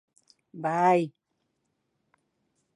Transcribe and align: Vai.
Vai. 0.63 1.01